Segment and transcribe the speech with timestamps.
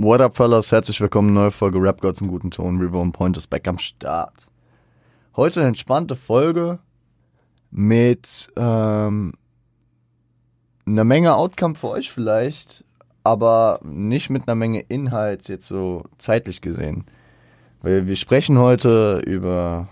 [0.00, 0.70] What up, fellas?
[0.70, 2.78] Herzlich willkommen, neue Folge Rap Gods im guten Ton.
[2.78, 4.46] River on Point ist back am Start.
[5.34, 6.78] Heute eine entspannte Folge
[7.72, 9.32] mit ähm,
[10.86, 12.84] einer Menge Outcome für euch vielleicht,
[13.24, 17.04] aber nicht mit einer Menge Inhalt jetzt so zeitlich gesehen.
[17.82, 19.88] Weil wir sprechen heute über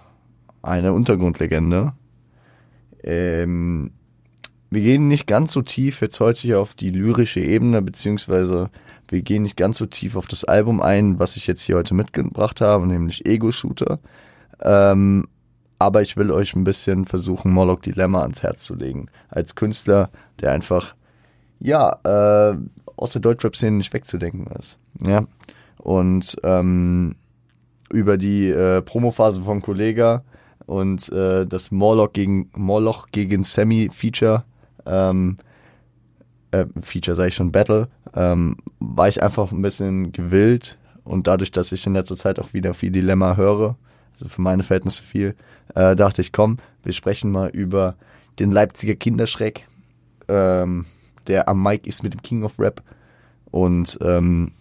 [0.63, 1.95] eine Untergrundlegende.
[3.03, 3.91] Ähm,
[4.71, 8.71] wir gehen nicht ganz so tief jetzt heute hier auf die lyrische Ebene, beziehungsweise
[9.09, 11.95] wir gehen nicht ganz so tief auf das Album ein, was ich jetzt hier heute
[11.95, 13.99] mitgebracht habe, nämlich Ego Shooter.
[14.61, 15.29] Ähm,
[15.79, 19.09] aber ich will euch ein bisschen versuchen, Moloch Dilemma ans Herz zu legen.
[19.29, 20.95] Als Künstler, der einfach,
[21.61, 22.57] ja, äh,
[22.97, 24.79] aus der Deutschrap-Szene nicht wegzudenken ist.
[25.07, 25.27] Ja.
[25.79, 27.15] Und ähm,
[27.93, 30.25] über die äh, Promophase von Kollega
[30.65, 34.45] und äh, das Morlock gegen Morloch gegen Sammy Feature,
[34.87, 35.37] ähm,
[36.51, 41.51] äh, Feature sage ich schon, Battle, ähm, war ich einfach ein bisschen gewillt und dadurch,
[41.51, 43.77] dass ich in letzter Zeit auch wieder viel Dilemma höre,
[44.15, 45.35] also für meine Verhältnisse viel,
[45.75, 47.97] äh, dachte ich, komm, wir sprechen mal über
[48.39, 49.67] den Leipziger Kinderschreck,
[50.29, 50.85] ähm,
[51.27, 52.83] der am Mike ist mit dem King of Rap
[53.51, 54.53] und ähm,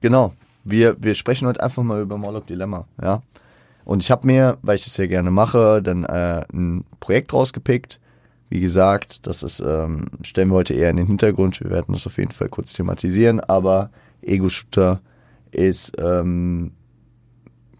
[0.00, 0.32] genau,
[0.64, 3.22] wir, wir sprechen heute einfach mal über Morlock Dilemma, ja.
[3.86, 8.00] Und ich habe mir, weil ich das sehr gerne mache, dann äh, ein Projekt rausgepickt.
[8.48, 11.60] Wie gesagt, das ist, ähm, stellen wir heute eher in den Hintergrund.
[11.60, 13.90] Wir werden das auf jeden Fall kurz thematisieren, aber
[14.22, 15.00] Ego-Shooter
[15.50, 16.72] ist ähm,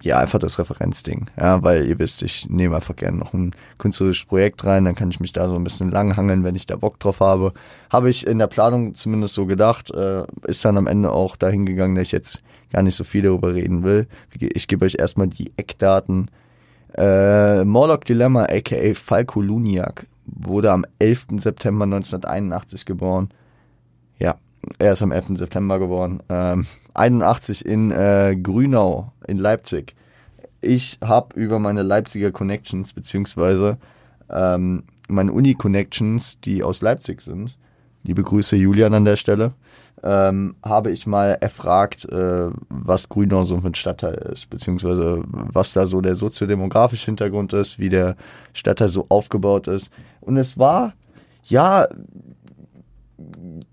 [0.03, 1.27] ja einfach das Referenzding.
[1.39, 5.11] Ja, weil ihr wisst, ich nehme einfach gerne noch ein künstlerisches Projekt rein, dann kann
[5.11, 7.53] ich mich da so ein bisschen langhangeln, wenn ich da Bock drauf habe.
[7.91, 11.67] Habe ich in der Planung zumindest so gedacht, äh, ist dann am Ende auch dahin
[11.67, 14.07] gegangen, dass ich jetzt gar nicht so viel darüber reden will.
[14.39, 16.31] Ich gebe euch erstmal die Eckdaten.
[16.97, 21.27] Äh, Morlock Dilemma, aka Falco Luniak, wurde am 11.
[21.39, 23.31] September 1981 geboren.
[24.19, 24.37] Ja,
[24.79, 25.39] er ist am 11.
[25.39, 26.23] September geboren.
[26.29, 29.95] Ähm, 81 in äh, Grünau in Leipzig.
[30.61, 33.79] Ich habe über meine Leipziger Connections, beziehungsweise
[34.31, 37.57] ähm, meine Uni-Connections, die aus Leipzig sind,
[38.03, 39.53] liebe Grüße Julian an der Stelle,
[40.03, 45.73] ähm, habe ich mal erfragt, äh, was Grünau so für ein Stadtteil ist, beziehungsweise was
[45.73, 48.17] da so der soziodemografische Hintergrund ist, wie der
[48.53, 49.91] Stadtteil so aufgebaut ist.
[50.21, 50.95] Und es war,
[51.45, 51.87] ja,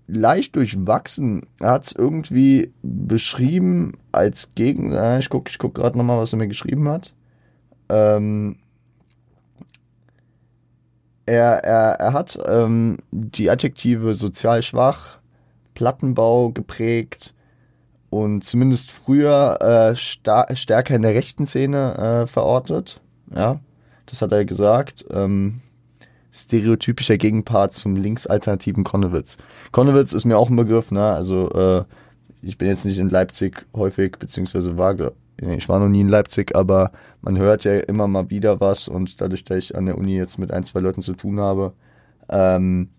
[0.06, 1.46] leicht durchwachsen.
[1.60, 4.92] Er hat es irgendwie beschrieben als Gegen...
[4.92, 7.12] Äh, ich gucke ich guck gerade nochmal, was er mir geschrieben hat.
[7.88, 8.56] Ähm,
[11.26, 15.18] er, er, er hat ähm, die Adjektive sozial schwach,
[15.74, 17.34] Plattenbau geprägt
[18.10, 23.00] und zumindest früher äh, stärker in der rechten Szene äh, verortet.
[23.34, 23.60] Ja,
[24.06, 25.04] das hat er gesagt.
[25.10, 25.60] Ähm,
[26.30, 29.36] stereotypischer Gegenpart zum linksalternativen Konnewitz.
[29.72, 31.12] Konnewitz ist mir auch ein Begriff, ne?
[31.12, 31.84] Also äh,
[32.42, 34.96] ich bin jetzt nicht in Leipzig häufig, beziehungsweise war,
[35.38, 36.92] ich war noch nie in Leipzig, aber
[37.22, 40.38] man hört ja immer mal wieder was und dadurch, dass ich an der Uni jetzt
[40.38, 41.72] mit ein, zwei Leuten zu tun habe,
[42.28, 42.90] ähm,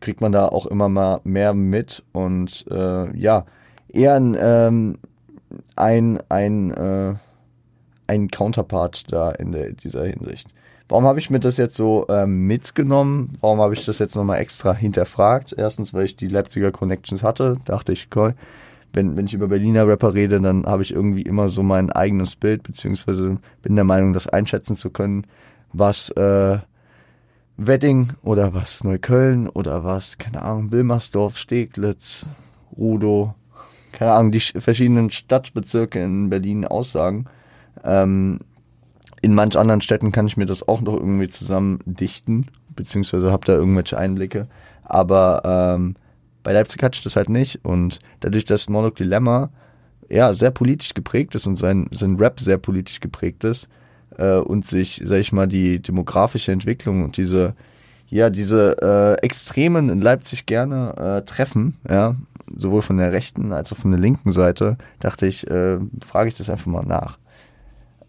[0.00, 3.44] kriegt man da auch immer mal mehr mit und äh, ja,
[3.88, 4.98] eher ein, ähm,
[5.76, 7.14] ein, ein, äh,
[8.06, 10.48] ein Counterpart da in der, dieser Hinsicht.
[10.88, 13.36] Warum habe ich mir das jetzt so ähm, mitgenommen?
[13.40, 15.54] Warum habe ich das jetzt nochmal extra hinterfragt?
[15.56, 18.34] Erstens, weil ich die Leipziger Connections hatte, dachte ich, cool,
[18.94, 22.36] wenn, wenn ich über Berliner Rapper rede, dann habe ich irgendwie immer so mein eigenes
[22.36, 25.26] Bild, beziehungsweise bin der Meinung, das einschätzen zu können,
[25.74, 26.58] was äh,
[27.58, 32.24] Wedding oder was Neukölln oder was, keine Ahnung, Wilmersdorf, Steglitz,
[32.76, 33.34] Rudow,
[33.90, 37.26] keine Ahnung, die verschiedenen Stadtbezirke in Berlin aussagen.
[37.82, 38.38] Ähm,
[39.20, 42.46] in manch anderen Städten kann ich mir das auch noch irgendwie zusammen dichten,
[42.76, 44.46] beziehungsweise habe da irgendwelche Einblicke.
[44.84, 45.96] Aber ähm,
[46.44, 47.64] bei Leipzig hatte ich das halt nicht.
[47.64, 49.50] Und dadurch, dass Moloch Dilemma
[50.08, 53.68] ja sehr politisch geprägt ist und sein, sein Rap sehr politisch geprägt ist,
[54.18, 57.54] äh, und sich, sag ich mal, die demografische Entwicklung und diese,
[58.08, 58.76] ja, diese
[59.20, 62.14] äh, Extremen in Leipzig gerne äh, treffen, ja,
[62.54, 66.36] sowohl von der rechten als auch von der linken Seite, dachte ich, äh, frage ich
[66.36, 67.18] das einfach mal nach.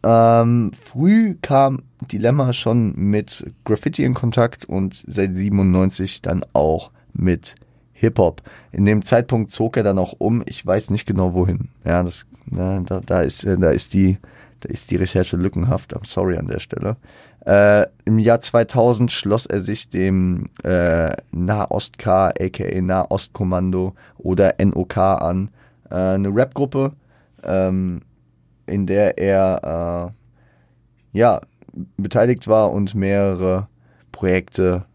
[0.01, 7.55] Ähm, früh kam Dilemma schon mit Graffiti in Kontakt und seit 97 dann auch mit
[7.93, 8.41] Hip-Hop.
[8.71, 11.67] In dem Zeitpunkt zog er dann auch um, ich weiß nicht genau wohin.
[11.83, 14.17] Ja, das, na, da, da, ist, da ist die
[14.61, 15.95] da ist die Recherche lückenhaft.
[15.95, 16.97] I'm sorry an der Stelle.
[17.45, 25.49] Äh, Im Jahr 2000 schloss er sich dem äh, Nahost-K, aka Nahostkommando oder NOK an.
[25.89, 26.93] Äh, eine Rap-Gruppe,
[27.43, 28.01] ähm,
[28.65, 30.11] in der er
[31.13, 31.41] äh, ja,
[31.97, 33.67] beteiligt war und mehrere
[34.11, 34.85] Projekte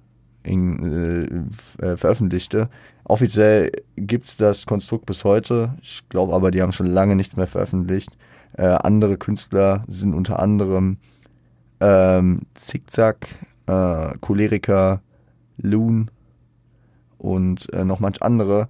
[0.43, 1.49] in,
[1.81, 2.69] äh, veröffentlichte.
[3.05, 5.75] Offiziell gibt's das Konstrukt bis heute.
[5.83, 8.11] Ich glaube aber, die haben schon lange nichts mehr veröffentlicht.
[8.55, 10.99] Äh, andere Künstler sind unter anderem
[11.81, 13.29] ähm, Zickzack,
[13.67, 15.01] äh, Choleriker,
[15.57, 16.11] Loon
[17.19, 18.69] und äh, noch manch andere.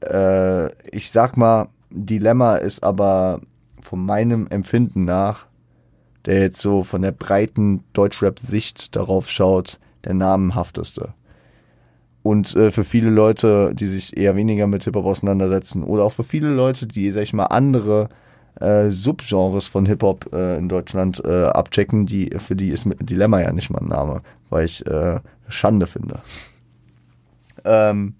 [0.00, 3.40] Äh, ich sag mal, Dilemma ist aber
[3.80, 5.46] von meinem Empfinden nach,
[6.24, 11.14] der jetzt so von der breiten Deutschrap-Sicht darauf schaut, der namenhafteste.
[12.22, 16.24] Und äh, für viele Leute, die sich eher weniger mit Hip-Hop auseinandersetzen, oder auch für
[16.24, 18.08] viele Leute, die, sag ich mal, andere
[18.60, 23.52] äh, Subgenres von Hip-Hop äh, in Deutschland äh, abchecken, die, für die ist Dilemma ja
[23.52, 26.20] nicht mal ein Name, weil ich äh, Schande finde.
[27.64, 28.14] ähm,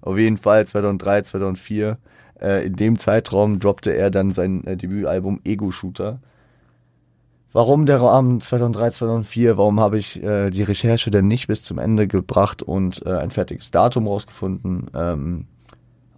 [0.00, 1.98] auf jeden Fall 2003, 2004,
[2.40, 6.20] äh, in dem Zeitraum droppte er dann sein äh, Debütalbum Ego Shooter
[7.54, 9.58] Warum der Rahmen 2003, 2004?
[9.58, 14.08] Warum habe ich die Recherche denn nicht bis zum Ende gebracht und ein fertiges Datum
[14.08, 14.86] rausgefunden?
[14.94, 15.44] Ähm,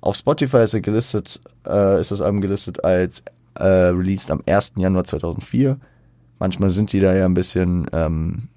[0.05, 3.25] auf Spotify ist gelistet, äh, ist das Album gelistet als
[3.55, 4.73] äh, released am 1.
[4.77, 5.79] Januar 2004.
[6.39, 8.49] Manchmal sind die da ja ein bisschen, ähm,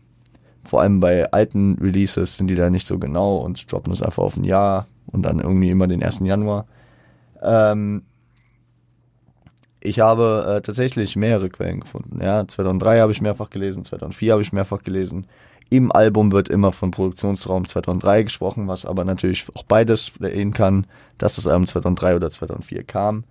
[0.64, 4.24] vor allem bei alten Releases sind die da nicht so genau und droppen es einfach
[4.24, 6.20] auf ein Jahr und dann irgendwie immer den 1.
[6.24, 6.66] Januar.
[7.42, 8.04] Ähm,
[9.80, 12.20] ich habe äh, tatsächlich mehrere Quellen gefunden.
[12.22, 15.28] Ja, 2003 habe ich mehrfach gelesen, 2004 habe ich mehrfach gelesen.
[15.70, 20.88] Im Album wird immer von Produktionsraum 2003 gesprochen, was aber natürlich auch beides sehen kann,
[21.18, 23.26] dass das Album 2003 oder 2004 kam.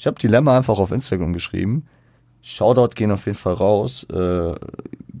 [0.00, 1.86] Ich habe Dilemma einfach auf Instagram geschrieben.
[2.40, 4.04] Shoutout gehen auf jeden Fall raus.
[4.04, 4.54] Äh,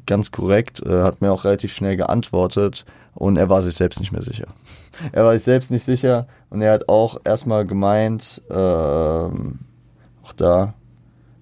[0.06, 4.10] ganz korrekt, äh, hat mir auch relativ schnell geantwortet und er war sich selbst nicht
[4.10, 4.46] mehr sicher.
[5.12, 10.72] er war sich selbst nicht sicher und er hat auch erstmal gemeint, äh, auch da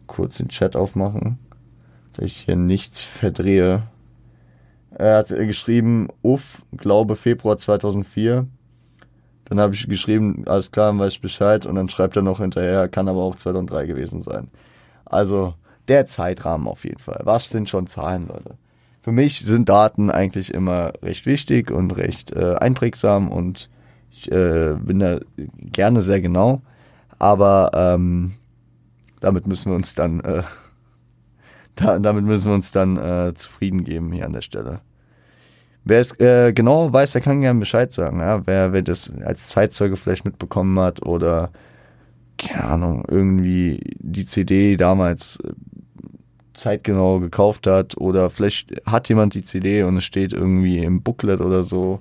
[0.08, 1.38] kurz den Chat aufmachen,
[2.14, 3.84] dass ich hier nichts verdrehe.
[4.91, 8.49] Er hat geschrieben, uff, glaube Februar 2004.
[9.49, 11.65] Dann habe ich geschrieben, alles klar, dann weiß ich Bescheid.
[11.67, 14.49] Und dann schreibt er noch hinterher, kann aber auch 2003 gewesen sein.
[15.05, 15.55] Also
[15.89, 17.21] der Zeitrahmen auf jeden Fall.
[17.25, 18.56] Was sind schon Zahlen, Leute?
[19.00, 23.71] Für mich sind Daten eigentlich immer recht wichtig und recht äh, einprägsam und
[24.11, 25.21] ich äh, bin da
[25.56, 26.61] gerne sehr genau.
[27.19, 28.33] Aber ähm,
[29.21, 30.43] damit müssen wir uns dann, äh,
[31.75, 34.81] da, damit müssen wir uns dann äh, zufrieden geben hier an der Stelle.
[35.88, 38.20] Wer es äh, genau weiß, der kann gerne Bescheid sagen.
[38.20, 38.46] Ja?
[38.46, 41.50] Wer, wer das als Zeitzeuge vielleicht mitbekommen hat oder
[42.37, 45.52] keine Ahnung, irgendwie die CD damals äh,
[46.52, 51.40] zeitgenau gekauft hat oder vielleicht hat jemand die CD und es steht irgendwie im Booklet
[51.40, 52.00] oder so.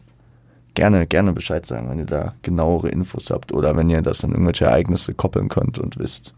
[0.73, 4.31] Gerne, gerne Bescheid sagen, wenn ihr da genauere Infos habt oder wenn ihr das an
[4.31, 6.35] irgendwelche Ereignisse koppeln könnt und wisst,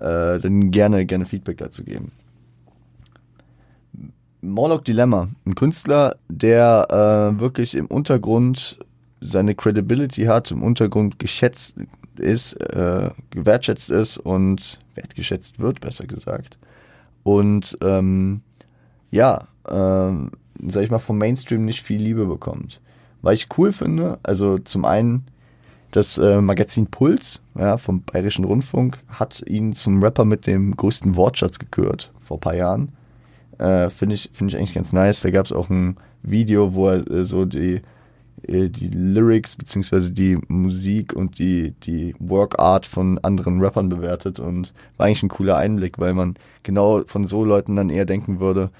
[0.00, 2.10] äh, dann gerne, gerne Feedback dazu geben.
[4.52, 8.78] Morlock Dilemma, ein Künstler, der äh, wirklich im Untergrund
[9.20, 11.76] seine Credibility hat, im Untergrund geschätzt
[12.16, 16.58] ist, äh, gewertschätzt ist und wertgeschätzt wird, besser gesagt.
[17.22, 18.42] Und ähm,
[19.10, 20.32] ja, ähm,
[20.66, 22.80] sag ich mal, vom Mainstream nicht viel Liebe bekommt.
[23.22, 25.24] Weil ich cool finde, also zum einen
[25.92, 31.16] das äh, Magazin Puls ja, vom Bayerischen Rundfunk hat ihn zum Rapper mit dem größten
[31.16, 32.92] Wortschatz gekürt vor paar Jahren.
[33.62, 35.20] Äh, Finde ich, find ich eigentlich ganz nice.
[35.20, 37.80] Da gab es auch ein Video, wo er äh, so die,
[38.42, 44.74] äh, die Lyrics beziehungsweise die Musik und die, die Workart von anderen Rappern bewertet und
[44.96, 48.70] war eigentlich ein cooler Einblick, weil man genau von so Leuten dann eher denken würde,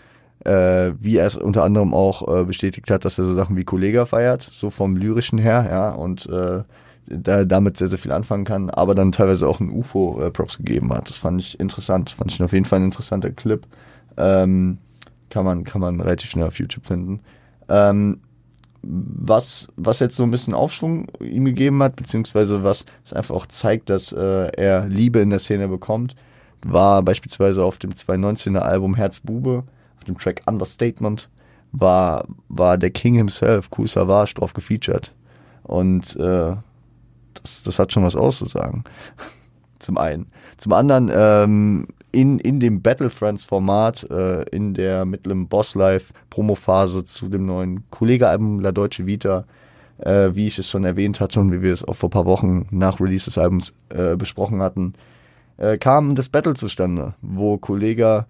[0.44, 3.64] äh, wie er es unter anderem auch äh, bestätigt hat, dass er so Sachen wie
[3.64, 6.62] Kollega feiert, so vom lyrischen her, ja, und äh,
[7.06, 10.92] da damit sehr, sehr viel anfangen kann, aber dann teilweise auch ein UFO äh, gegeben
[10.92, 11.08] hat.
[11.08, 12.10] Das fand ich interessant.
[12.10, 13.64] Fand ich auf jeden Fall ein interessanter Clip.
[14.16, 14.78] Ähm,
[15.30, 17.20] kann man, kann man relativ schnell auf YouTube finden.
[17.68, 18.20] Ähm,
[18.82, 23.46] was, was jetzt so ein bisschen Aufschwung ihm gegeben hat, beziehungsweise was es einfach auch
[23.46, 26.16] zeigt, dass äh, er Liebe in der Szene bekommt,
[26.64, 29.64] war beispielsweise auf dem 2019er Album Herzbube,
[29.98, 31.30] auf dem Track Understatement,
[31.70, 35.14] war, war der King himself, Kool Savage, drauf gefeatured.
[35.62, 36.56] Und äh,
[37.34, 38.84] das, das hat schon was auszusagen.
[39.78, 40.30] Zum einen.
[40.58, 47.84] Zum anderen, ähm, in, in dem Battlefriends-Format, äh, in der mittleren Boss-Life-Promo-Phase zu dem neuen
[47.90, 49.44] Kollege-Album La Deutsche Vita,
[49.98, 52.66] äh, wie ich es schon erwähnt hatte und wie wir es auch vor paar Wochen
[52.70, 54.92] nach Release des Albums äh, besprochen hatten,
[55.56, 58.26] äh, kam das Battle zustande, wo Kollega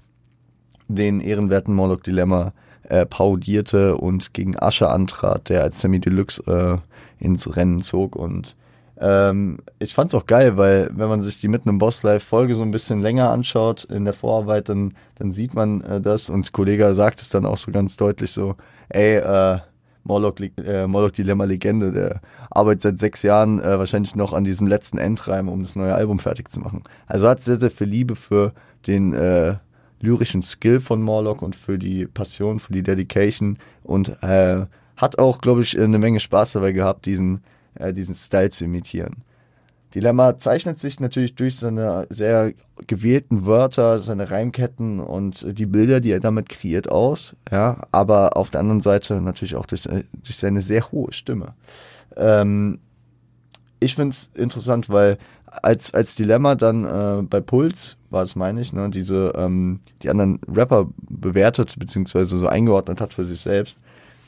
[0.89, 2.53] den ehrenwerten Morlock Dilemma
[2.85, 8.57] äh, paudierte und gegen Asche antrat, der als Semi Deluxe äh, ins Rennen zog und
[9.03, 12.55] ähm, ich fand's auch geil, weil wenn man sich die mitten im Boss Live Folge
[12.55, 16.53] so ein bisschen länger anschaut in der Vorarbeit, dann, dann sieht man äh, das und
[16.53, 18.55] Kollege sagt es dann auch so ganz deutlich so,
[18.91, 19.59] ey, äh,
[20.05, 24.69] Morlock, äh, Morlock Dilemma Legende, der arbeitet seit sechs Jahren äh, wahrscheinlich noch an diesem
[24.69, 26.85] letzten Endreim, um das neue Album fertig zu machen.
[27.09, 28.53] Also hat sehr, sehr viel Liebe für
[28.87, 29.57] den äh,
[30.01, 34.67] lyrischen Skill von Morlock und für die Passion, für die Dedication und äh,
[34.97, 37.43] hat auch, glaube ich, eine Menge Spaß dabei gehabt, diesen,
[37.75, 39.25] äh, diesen Style zu imitieren.
[39.95, 42.55] Dilemma zeichnet sich natürlich durch seine sehr
[42.87, 47.37] gewählten Wörter, seine Reimketten und die Bilder, die er damit kreiert, aus.
[47.51, 51.55] Ja, aber auf der anderen Seite natürlich auch durch, durch seine sehr hohe Stimme.
[52.17, 52.79] Ähm,
[53.81, 58.61] ich finde es interessant, weil als, als Dilemma dann äh, bei Puls, war es meine
[58.61, 63.79] ich, ne, diese, ähm, die anderen Rapper bewertet, beziehungsweise so eingeordnet hat für sich selbst,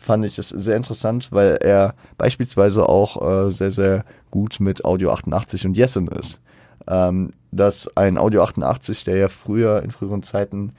[0.05, 5.11] fand ich es sehr interessant, weil er beispielsweise auch äh, sehr, sehr gut mit Audio
[5.11, 6.41] 88 und Yesin ist.
[6.87, 10.73] Ähm, dass ein Audio 88, der ja früher, in früheren Zeiten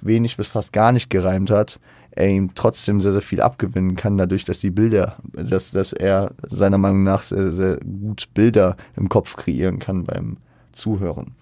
[0.00, 1.78] wenig bis fast gar nicht gereimt hat,
[2.10, 6.32] er ihm trotzdem sehr, sehr viel abgewinnen kann, dadurch, dass die Bilder, dass, dass er
[6.48, 10.36] seiner Meinung nach sehr, sehr gut Bilder im Kopf kreieren kann beim
[10.72, 11.34] Zuhören.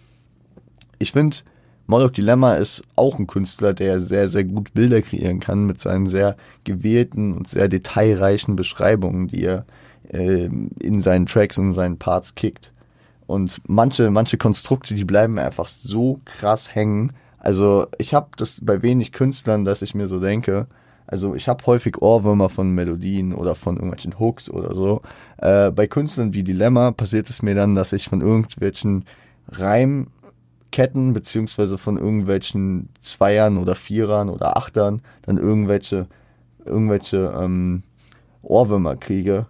[0.98, 1.38] Ich finde,
[1.90, 6.06] Moloch Dilemma ist auch ein Künstler, der sehr, sehr gut Bilder kreieren kann mit seinen
[6.06, 9.64] sehr gewählten und sehr detailreichen Beschreibungen, die er
[10.12, 10.48] äh,
[10.80, 12.72] in seinen Tracks und seinen Parts kickt.
[13.26, 17.12] Und manche, manche Konstrukte, die bleiben einfach so krass hängen.
[17.40, 20.68] Also ich habe das bei wenig Künstlern, dass ich mir so denke,
[21.08, 25.02] also ich habe häufig Ohrwürmer von Melodien oder von irgendwelchen Hooks oder so.
[25.38, 29.06] Äh, bei Künstlern wie Dilemma passiert es mir dann, dass ich von irgendwelchen
[29.48, 30.06] Reim
[30.70, 36.06] Ketten beziehungsweise von irgendwelchen Zweiern oder Vierern oder Achtern dann irgendwelche
[36.64, 37.82] irgendwelche ähm,
[38.42, 39.46] Ohrwürmer kriege.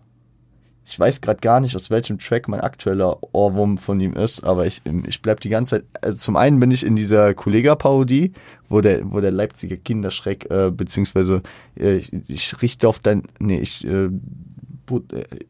[0.85, 4.67] Ich weiß gerade gar nicht, aus welchem Track mein aktueller Ohrwurm von ihm ist, aber
[4.67, 5.85] ich, ich bleib die ganze Zeit.
[6.03, 8.33] Also zum einen bin ich in dieser Kollega-Parodie,
[8.69, 11.43] wo der, wo der Leipziger Kinderschreck, äh, beziehungsweise
[11.79, 13.23] äh, ich, ich richte auf dein.
[13.39, 14.09] Nee, ich äh,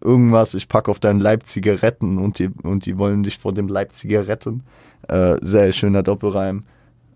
[0.00, 3.68] irgendwas, ich packe auf deinen Leipziger retten und die, und die wollen dich vor dem
[3.68, 4.62] Leipziger retten.
[5.09, 6.64] Äh, sehr schöner Doppelreim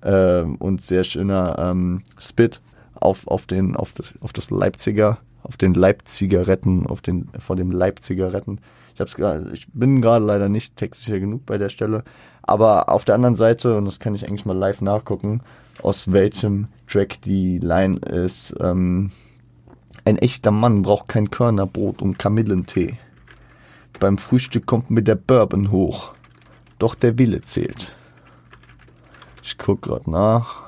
[0.00, 2.60] äh, und sehr schöner ähm, Spit
[2.94, 7.56] auf, auf, den, auf, das, auf das Leipziger, auf den Leipziger Retten, auf den, vor
[7.56, 8.58] dem Leipziger Retten.
[8.94, 12.04] Ich, hab's grad, ich bin gerade leider nicht textsicher genug bei der Stelle.
[12.42, 15.40] Aber auf der anderen Seite, und das kann ich eigentlich mal live nachgucken,
[15.82, 19.10] aus welchem Track die Line ist, ähm,
[20.04, 22.98] ein echter Mann braucht kein Körnerbrot und Kamillentee.
[24.00, 26.12] Beim Frühstück kommt mir der Bourbon hoch.
[26.78, 27.92] Doch der Wille zählt.
[29.42, 30.64] Ich guck grad nach.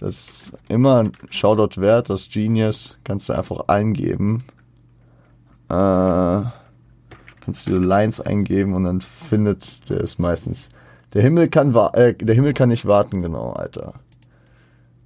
[0.00, 4.42] Das ist immer ein Shoutout wert, das Genius kannst du einfach eingeben.
[5.68, 6.42] Äh,
[7.40, 10.70] kannst du Lines eingeben und dann findet der es meistens.
[11.12, 13.94] Der Himmel kann äh, der Himmel kann nicht warten, genau, Alter.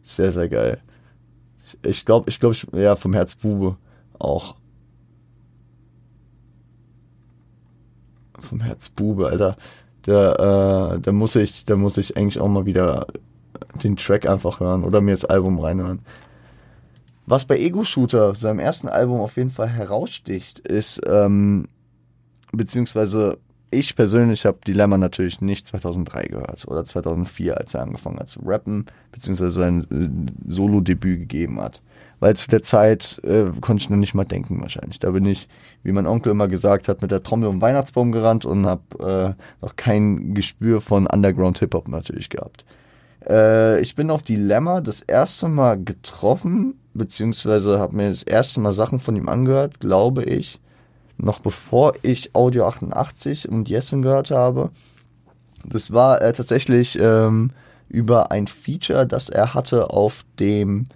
[0.04, 0.80] Sehr, sehr geil.
[1.82, 3.76] Ich glaube, ich glaube, ja, vom Herzbube
[4.18, 4.54] auch.
[8.44, 9.56] vom Herzbube, Alter.
[10.02, 13.06] Da, äh, da muss ich, da muss ich eigentlich auch mal wieder
[13.82, 16.00] den Track einfach hören oder mir das Album reinhören.
[17.26, 21.68] Was bei Ego Shooter, seinem ersten Album, auf jeden Fall heraussticht, ist, ähm,
[22.52, 23.38] beziehungsweise
[23.74, 28.40] ich persönlich habe Dilemma natürlich nicht 2003 gehört oder 2004, als er angefangen hat zu
[28.44, 31.82] rappen, beziehungsweise sein äh, Solo-Debüt gegeben hat
[32.24, 34.98] weil zu der Zeit äh, konnte ich noch nicht mal denken wahrscheinlich.
[34.98, 35.46] Da bin ich,
[35.82, 39.62] wie mein Onkel immer gesagt hat, mit der Trommel um Weihnachtsbaum gerannt und habe äh,
[39.62, 42.64] noch kein Gespür von Underground Hip-Hop natürlich gehabt.
[43.28, 48.72] Äh, ich bin auf Dilemma das erste Mal getroffen, beziehungsweise habe mir das erste Mal
[48.72, 50.60] Sachen von ihm angehört, glaube ich,
[51.16, 54.70] noch bevor ich Audio 88 und Jessen gehört habe.
[55.64, 57.50] Das war äh, tatsächlich ähm,
[57.88, 60.86] über ein Feature, das er hatte auf dem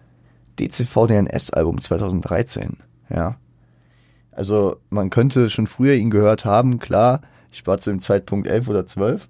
[0.59, 2.77] DCV-DNS-Album 2013.
[3.11, 3.37] Ja.
[4.33, 7.23] Also man könnte schon früher ihn gehört haben, klar.
[7.51, 9.29] Ich war zu dem Zeitpunkt elf oder zwölf.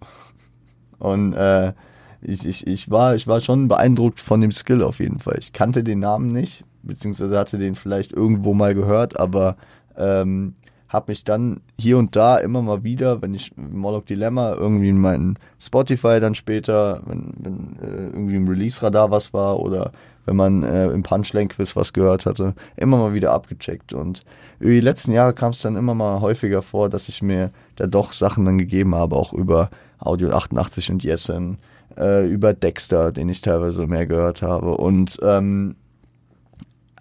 [0.99, 1.73] Und äh,
[2.21, 5.37] ich, ich, ich, war, ich war schon beeindruckt von dem Skill auf jeden Fall.
[5.39, 9.57] Ich kannte den Namen nicht, beziehungsweise hatte den vielleicht irgendwo mal gehört, aber
[9.97, 10.55] ähm,
[10.89, 15.01] habe mich dann hier und da immer mal wieder, wenn ich Moloch Dilemma irgendwie in
[15.01, 19.93] meinen Spotify dann später, wenn, wenn äh, irgendwie im Release-Radar was war oder
[20.25, 23.93] wenn man äh, im Punchline-Quiz was gehört hatte, immer mal wieder abgecheckt.
[23.93, 24.25] Und
[24.59, 27.87] über die letzten Jahre kam es dann immer mal häufiger vor, dass ich mir da
[27.87, 31.59] doch Sachen dann gegeben habe, auch über Audio 88 und Yesen,
[31.97, 34.77] äh, über Dexter, den ich teilweise mehr gehört habe.
[34.77, 35.77] Und ähm,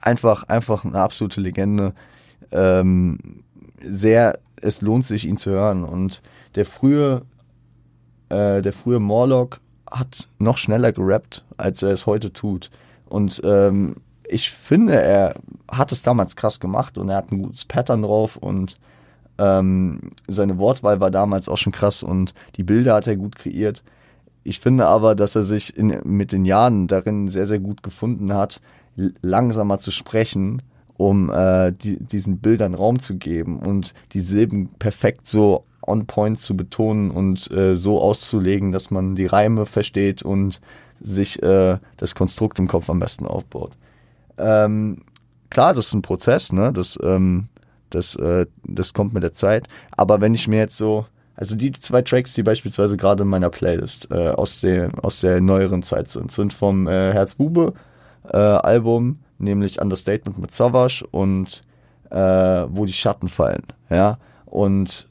[0.01, 1.94] einfach, einfach eine absolute Legende.
[2.51, 3.44] Ähm,
[3.84, 5.84] sehr, es lohnt sich, ihn zu hören.
[5.84, 6.22] Und
[6.56, 7.24] der frühe,
[8.30, 12.72] äh, der frühe Morlock hat noch schneller gerappt, als er es heute tut.
[13.06, 13.96] Und ähm,
[14.28, 15.36] ich finde, er
[15.72, 18.78] hat es damals krass gemacht und er hat ein gutes Pattern drauf und
[19.38, 23.84] ähm, seine Wortwahl war damals auch schon krass und die Bilder hat er gut kreiert.
[24.44, 28.34] Ich finde aber, dass er sich in, mit den Jahren darin sehr, sehr gut gefunden
[28.34, 28.62] hat,
[29.22, 30.62] langsamer zu sprechen,
[30.98, 36.39] um äh, die, diesen Bildern Raum zu geben und die Silben perfekt so on point
[36.39, 40.60] zu betonen und äh, so auszulegen, dass man die Reime versteht und
[41.00, 43.72] sich äh, das Konstrukt im Kopf am besten aufbaut.
[44.38, 45.04] Ähm,
[45.50, 46.74] klar, das ist ein Prozess, ne?
[46.74, 47.48] Das, ähm,
[47.89, 49.68] das, äh, das kommt mit der Zeit.
[49.92, 53.50] Aber wenn ich mir jetzt so, also die zwei Tracks, die beispielsweise gerade in meiner
[53.50, 57.74] Playlist äh, aus, der, aus der neueren Zeit sind, sind vom äh, Herzbube
[58.32, 61.63] äh, Album, nämlich Understatement mit Savage und
[62.10, 63.63] äh, wo die Schatten fallen.
[63.89, 65.10] Ja, und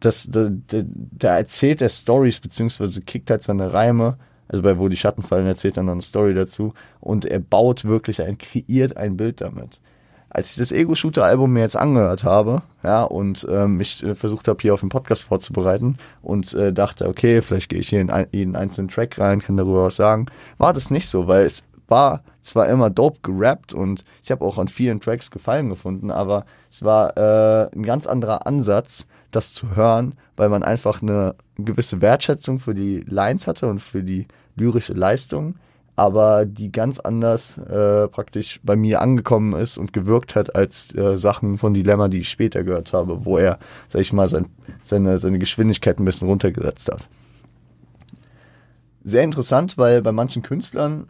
[0.00, 4.18] das, da, da, da erzählt er Stories, beziehungsweise kickt halt seine Reime.
[4.48, 6.72] Also bei Wo die Schatten fallen erzählt er dann eine Story dazu.
[7.00, 9.80] Und er baut wirklich ein, kreiert ein Bild damit.
[10.28, 14.60] Als ich das Ego-Shooter-Album mir jetzt angehört habe, ja, und ähm, mich äh, versucht habe,
[14.60, 18.54] hier auf den Podcast vorzubereiten und äh, dachte, okay, vielleicht gehe ich hier in jeden
[18.54, 20.26] einzelnen Track rein, kann darüber was sagen,
[20.58, 24.58] war das nicht so, weil es war zwar immer dope gerappt und ich habe auch
[24.58, 29.76] an vielen Tracks Gefallen gefunden, aber es war äh, ein ganz anderer Ansatz, das zu
[29.76, 34.94] hören, weil man einfach eine gewisse Wertschätzung für die Lines hatte und für die lyrische
[34.94, 35.56] Leistung,
[35.96, 41.16] aber die ganz anders äh, praktisch bei mir angekommen ist und gewirkt hat als äh,
[41.16, 44.46] Sachen von Dilemma, die ich später gehört habe, wo er, sag ich mal, sein,
[44.82, 47.08] seine, seine Geschwindigkeit ein bisschen runtergesetzt hat.
[49.04, 51.08] Sehr interessant, weil bei manchen Künstlern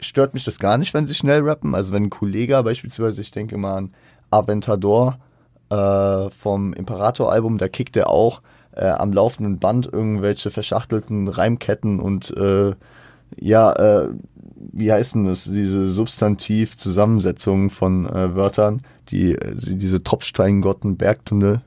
[0.00, 1.74] stört mich das gar nicht, wenn sie schnell rappen.
[1.74, 3.94] Also wenn ein Kollege beispielsweise, ich denke mal an
[4.30, 5.18] Aventador
[5.70, 12.36] äh, vom Imperator-Album, da kickt er auch äh, am laufenden Band irgendwelche verschachtelten Reimketten und
[12.36, 12.74] äh,
[13.36, 14.08] ja, äh,
[14.72, 21.62] wie heißen das, diese Substantiv-Zusammensetzungen von äh, Wörtern, die, äh, diese Tropfsteingotten, Bergtunnel,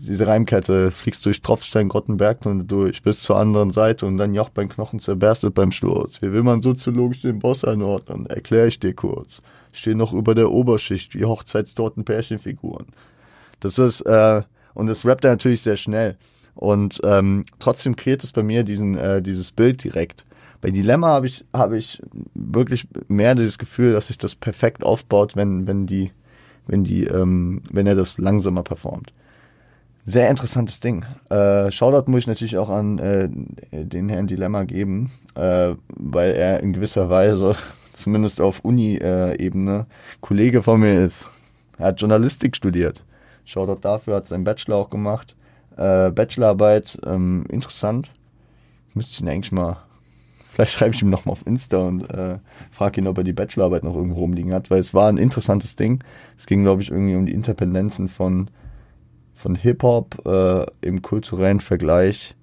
[0.00, 5.00] diese Reimkette, fliegst durch Tropfstein-Grottenbergtunnel durch bis zur anderen Seite und dann Joch beim Knochen
[5.00, 6.22] zerberstet beim Sturz.
[6.22, 8.26] Wie will man soziologisch den Boss einordnen?
[8.26, 9.42] Erkläre ich dir kurz.
[9.72, 12.86] Stehen noch über der Oberschicht wie Hochzeitstorten Pärchenfiguren.
[13.60, 14.42] Das ist, äh,
[14.74, 16.16] und das rappt er natürlich sehr schnell.
[16.54, 20.24] Und ähm, trotzdem kreiert es bei mir diesen, äh, dieses Bild direkt.
[20.60, 22.00] Bei Dilemma habe ich, habe ich
[22.34, 26.12] wirklich mehr das Gefühl, dass sich das perfekt aufbaut, wenn, wenn die,
[26.66, 29.12] wenn die, ähm, wenn er das langsamer performt.
[30.06, 31.06] Sehr interessantes Ding.
[31.30, 33.28] Äh, Shoutout muss ich natürlich auch an äh,
[33.72, 37.56] den Herrn Dilemma geben, äh, weil er in gewisser Weise,
[37.94, 39.86] zumindest auf Uni-Ebene,
[40.20, 41.26] Kollege von mir ist.
[41.78, 43.02] Er hat Journalistik studiert.
[43.46, 45.36] Shoutout dafür, hat seinen Bachelor auch gemacht.
[45.78, 48.10] Äh, Bachelorarbeit, ähm, interessant.
[48.92, 49.78] Müsste ich ihn eigentlich mal,
[50.50, 52.38] vielleicht schreibe ich ihm nochmal auf Insta und äh,
[52.70, 55.76] frage ihn, ob er die Bachelorarbeit noch irgendwo rumliegen hat, weil es war ein interessantes
[55.76, 56.04] Ding.
[56.36, 58.50] Es ging, glaube ich, irgendwie um die Interpendenzen von
[59.34, 62.34] von Hip-Hop äh, im kulturellen Vergleich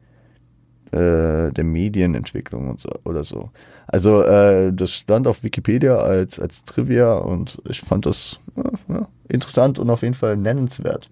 [0.92, 3.50] äh, der Medienentwicklung und so, oder so.
[3.88, 8.40] Also äh, das stand auf Wikipedia als, als Trivia und ich fand das
[8.88, 11.10] ja, interessant und auf jeden Fall nennenswert.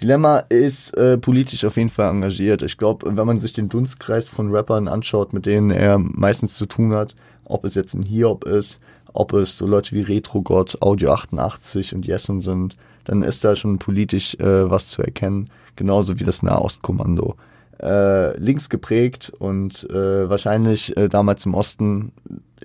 [0.00, 2.62] Dilemma ist äh, politisch auf jeden Fall engagiert.
[2.62, 6.66] Ich glaube, wenn man sich den Dunstkreis von Rappern anschaut, mit denen er meistens zu
[6.66, 8.80] tun hat, ob es jetzt ein Hiob ist,
[9.12, 13.54] ob es so Leute wie Retro God, Audio 88 und Jessen sind, dann ist da
[13.56, 17.36] schon politisch äh, was zu erkennen, genauso wie das Nahostkommando.
[17.80, 22.12] Äh, links geprägt und äh, wahrscheinlich äh, damals im Osten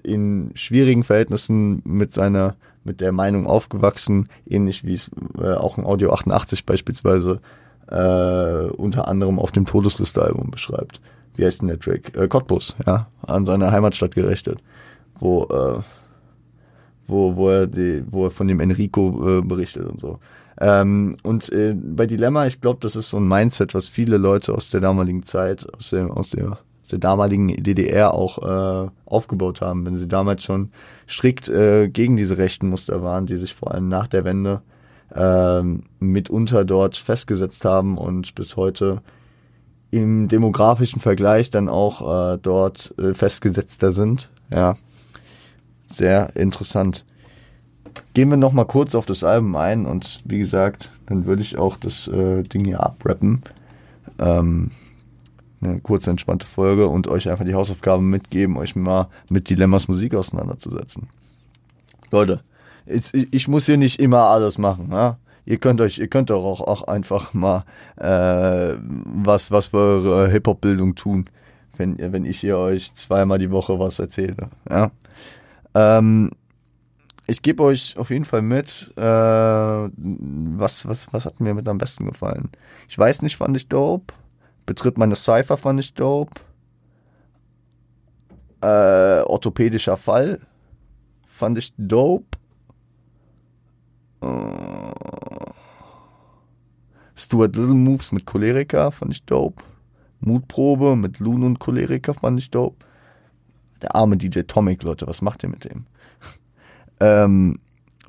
[0.03, 5.85] in schwierigen Verhältnissen mit seiner, mit der Meinung aufgewachsen, ähnlich wie es äh, auch ein
[5.85, 7.41] Audio 88 beispielsweise
[7.87, 11.01] äh, unter anderem auf dem Todesliste-Album beschreibt.
[11.35, 12.15] Wie heißt denn der Track?
[12.15, 14.59] Äh, Cottbus, ja, an seine Heimatstadt gerichtet,
[15.17, 15.79] wo äh,
[17.09, 20.19] wo, wo, er, die, wo er von dem Enrico äh, berichtet und so.
[20.61, 24.53] Ähm, und äh, bei Dilemma, ich glaube, das ist so ein Mindset, was viele Leute
[24.53, 29.61] aus der damaligen Zeit, aus der, aus der, aus der damaligen DDR auch äh, aufgebaut
[29.61, 30.71] haben, wenn sie damals schon
[31.07, 34.61] strikt äh, gegen diese rechten Muster waren, die sich vor allem nach der Wende
[35.15, 35.61] äh,
[35.99, 39.01] mitunter dort festgesetzt haben und bis heute
[39.91, 44.29] im demografischen Vergleich dann auch äh, dort äh, festgesetzter sind.
[44.51, 44.75] Ja,
[45.89, 47.05] sehr interessant.
[48.13, 51.57] Gehen wir noch mal kurz auf das Album ein und wie gesagt, dann würde ich
[51.57, 53.41] auch das äh, Ding hier abrappen.
[54.19, 54.71] Ähm,
[55.61, 60.15] eine kurze, entspannte Folge und euch einfach die Hausaufgabe mitgeben, euch mal mit Dilemmas Musik
[60.15, 61.09] auseinanderzusetzen.
[62.11, 62.41] Leute,
[62.85, 64.89] ich, ich muss hier nicht immer alles machen.
[64.91, 65.17] Ja?
[65.45, 67.65] Ihr könnt euch, ihr könnt auch, auch einfach mal
[67.97, 71.29] äh, was, was für eure Hip-Hop-Bildung tun
[71.79, 74.49] wenn, wenn ich hier euch zweimal die Woche was erzähle.
[74.69, 74.91] Ja.
[75.79, 76.31] Ähm,
[77.27, 81.77] ich gebe euch auf jeden Fall mit, äh, was, was, was hat mir mit am
[81.77, 82.49] besten gefallen.
[82.87, 84.13] Ich weiß nicht, fand ich dope.
[84.65, 86.41] Betritt meine Cypher fand ich dope.
[88.61, 90.41] Äh, orthopädischer Fall
[91.27, 92.37] fand ich dope.
[94.21, 94.91] Uh,
[97.15, 99.63] Stuart Little Moves mit Choleriker fand ich dope.
[100.19, 102.85] Mutprobe mit Loon und Choleriker fand ich dope.
[103.81, 105.85] Der arme DJ Tomic, Leute, was macht ihr mit dem?
[106.99, 107.59] ähm,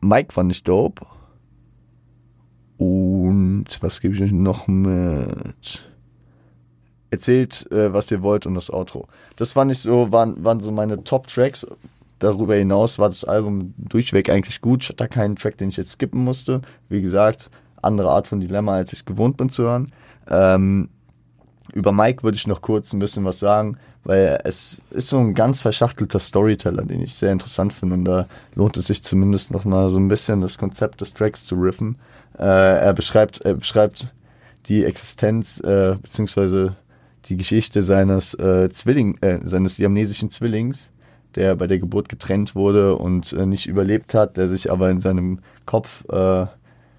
[0.01, 1.07] Mike fand ich dope.
[2.79, 5.91] Und was gebe ich euch noch mit?
[7.11, 9.09] Erzählt, äh, was ihr wollt und das Outro.
[9.37, 11.67] Das fand ich so, waren, waren so meine Top-Tracks
[12.21, 14.85] darüber hinaus war das Album durchweg eigentlich gut.
[14.85, 16.61] Ich hatte da keinen Track, den ich jetzt skippen musste.
[16.89, 17.51] Wie gesagt,
[17.83, 19.91] andere Art von Dilemma, als ich es gewohnt bin zu hören.
[20.29, 20.91] Ähm,
[21.73, 25.35] über Mike würde ich noch kurz ein bisschen was sagen, weil es ist so ein
[25.35, 27.95] ganz verschachtelter Storyteller, den ich sehr interessant finde.
[27.95, 31.45] Und da lohnt es sich zumindest noch mal so ein bisschen das Konzept des Tracks
[31.45, 31.97] zu riffen.
[32.39, 34.13] Äh, er beschreibt, er beschreibt
[34.67, 36.77] die Existenz äh, beziehungsweise
[37.27, 40.91] die Geschichte seines äh, Zwilling, äh, seines siamnesischen Zwillings,
[41.35, 45.01] der bei der Geburt getrennt wurde und äh, nicht überlebt hat, der sich aber in
[45.01, 46.47] seinem Kopf äh,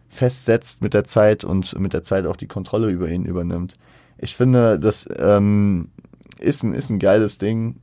[0.10, 3.78] festsetzt mit der Zeit und mit der Zeit auch die Kontrolle über ihn übernimmt.
[4.18, 5.90] Ich finde, das ähm,
[6.42, 7.76] ist, ein, ist ein geiles Ding,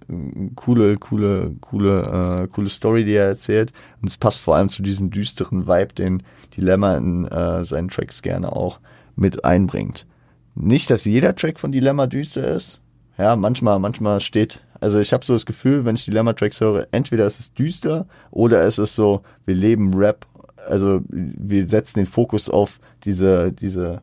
[0.56, 3.72] coole, coole, coole, äh, coole Story, die er erzählt.
[4.02, 6.22] Und es passt vor allem zu diesem düsteren Vibe, den
[6.56, 8.80] Dilemma in äh, seinen Tracks gerne auch
[9.16, 10.06] mit einbringt.
[10.54, 12.80] Nicht, dass jeder Track von Dilemma düster ist.
[13.16, 17.26] Ja, manchmal, manchmal steht also ich habe so das Gefühl, wenn ich Dilemma-Tracks höre, entweder
[17.26, 20.26] ist es düster oder es ist so, wir leben Rap,
[20.68, 24.02] also wir setzen den Fokus auf diese, diese,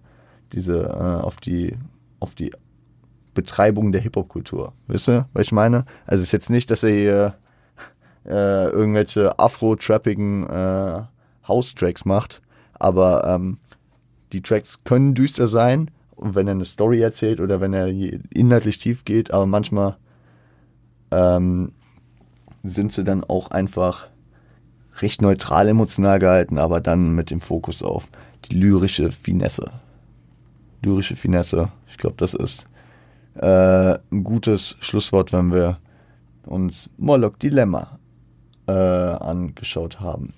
[0.52, 1.76] diese, äh, auf die,
[2.20, 2.52] auf die
[3.36, 4.74] Betreibung der Hip-Hop-Kultur.
[4.88, 5.86] Wisst ihr, was ich meine?
[6.08, 7.36] Also es ist jetzt nicht, dass er hier
[8.26, 11.02] äh, irgendwelche afro-trappigen äh,
[11.48, 12.41] House-Tracks macht,
[12.74, 13.60] aber ähm,
[14.34, 19.06] die Tracks können düster sein wenn er eine Story erzählt oder wenn er inhaltlich tief
[19.06, 19.98] geht, aber manchmal
[21.12, 21.71] ähm,
[22.63, 24.08] sind sie dann auch einfach
[25.02, 28.08] recht neutral emotional gehalten, aber dann mit dem Fokus auf
[28.45, 29.71] die lyrische Finesse.
[30.82, 32.67] Lyrische Finesse, ich glaube, das ist
[33.36, 35.80] äh, ein gutes Schlusswort, wenn wir
[36.45, 38.00] uns Moloch Dilemma
[38.67, 40.34] äh, angeschaut haben.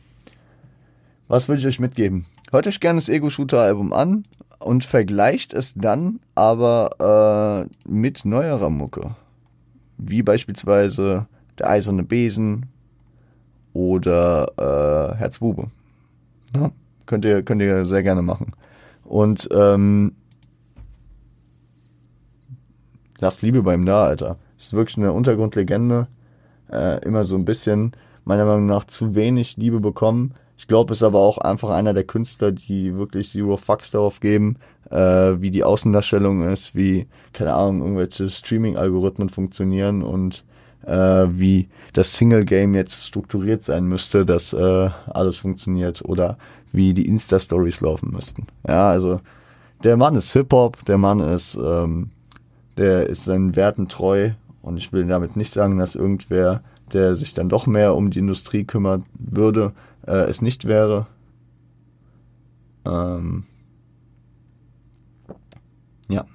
[1.27, 2.25] Was will ich euch mitgeben?
[2.51, 4.23] Hört euch gerne das Ego-Shooter-Album an
[4.59, 9.15] und vergleicht es dann aber äh, mit neuerer Mucke
[9.97, 11.27] wie beispielsweise
[11.59, 12.67] der eiserne Besen
[13.73, 15.67] oder äh, Herzbube.
[16.55, 16.71] Ja,
[17.05, 18.53] könnt, ihr, könnt ihr sehr gerne machen.
[19.03, 20.13] Und ähm,
[23.19, 24.37] lasst Liebe beim da, Alter.
[24.57, 26.07] ist wirklich eine Untergrundlegende.
[26.71, 27.93] Äh, immer so ein bisschen,
[28.25, 30.33] meiner Meinung nach, zu wenig Liebe bekommen.
[30.57, 34.57] Ich glaube, ist aber auch einfach einer der Künstler, die wirklich Zero Fucks darauf geben,
[34.89, 34.95] äh,
[35.39, 40.43] wie die Außendarstellung ist, wie, keine Ahnung, irgendwelche Streaming-Algorithmen funktionieren und
[40.85, 46.37] äh, wie das Single-Game jetzt strukturiert sein müsste, dass äh, alles funktioniert oder
[46.71, 48.43] wie die Insta-Stories laufen müssten.
[48.67, 49.19] Ja, also
[49.83, 52.09] der Mann ist Hip-Hop, der Mann ist, ähm,
[52.77, 56.61] der ist seinen Werten treu und ich will damit nicht sagen, dass irgendwer,
[56.93, 59.73] der sich dann doch mehr um die Industrie kümmern würde,
[60.05, 61.07] äh, es nicht wäre.
[62.85, 63.43] Ähm,
[66.09, 66.25] ja.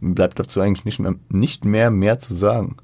[0.00, 2.76] Bleibt dazu eigentlich nicht mehr, nicht mehr, mehr zu sagen.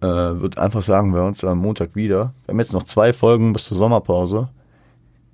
[0.00, 2.32] Äh, würde einfach sagen, wir uns am Montag wieder.
[2.44, 4.50] Wir haben jetzt noch zwei Folgen bis zur Sommerpause.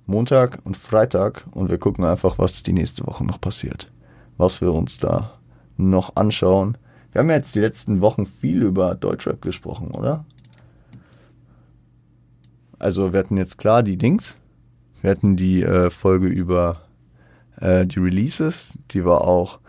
[0.05, 3.91] Montag und Freitag und wir gucken einfach, was die nächste Woche noch passiert.
[4.37, 5.39] Was wir uns da
[5.77, 6.77] noch anschauen.
[7.11, 10.25] Wir haben ja jetzt die letzten Wochen viel über Deutschrap gesprochen, oder?
[12.79, 14.35] Also wir hatten jetzt klar die Dings.
[15.01, 16.77] Wir hatten die äh, Folge über
[17.59, 19.59] äh, die Releases, die war auch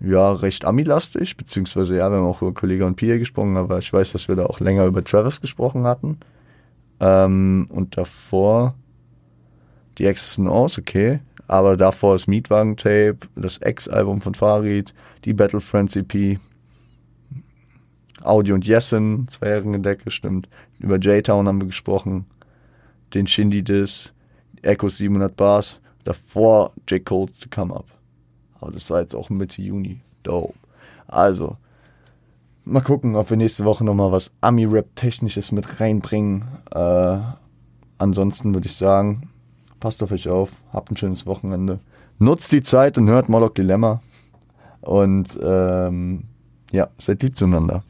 [0.00, 3.92] ja recht Ami-lastig, beziehungsweise ja, wir haben auch über Kollege und Pierre gesprochen, aber ich
[3.92, 6.18] weiß, dass wir da auch länger über Travis gesprochen hatten.
[7.00, 8.74] Ähm, und davor
[9.98, 11.20] die and O's, okay.
[11.46, 16.38] Aber davor das Mietwagen-Tape, das X-Album von Farid, die Battlefriends EP,
[18.22, 20.48] Audi und Jessen, zwei Jahre Decke, stimmt.
[20.78, 22.26] Über J-Town haben wir gesprochen,
[23.12, 24.14] den Shindy-Diss,
[24.62, 25.80] Echo 700 Bars.
[26.04, 27.04] Davor J.
[27.04, 27.86] Cole's The Come Up.
[28.60, 30.00] Aber das war jetzt auch Mitte Juni.
[30.22, 30.54] Dope.
[31.06, 31.56] Also,
[32.64, 36.44] mal gucken, ob wir nächste Woche nochmal was Ami-Rap-Technisches mit reinbringen.
[36.74, 37.18] Äh,
[37.98, 39.30] ansonsten würde ich sagen,
[39.84, 41.78] passt auf euch auf, habt ein schönes Wochenende.
[42.18, 44.00] Nutzt die Zeit und hört Moloch Dilemma.
[44.80, 46.24] Und ähm,
[46.72, 47.84] Ja, seid lieb zueinander.